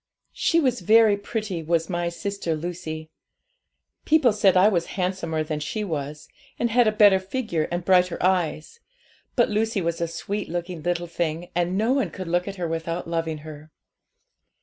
[0.33, 3.11] She was very pretty, was my sister Lucy.
[4.03, 6.27] People said I was handsomer than she was,
[6.57, 8.79] and had a better figure and brighter eyes;
[9.35, 12.67] but Lucy was a sweet looking little thing, and no one could look at her
[12.67, 13.69] without loving her.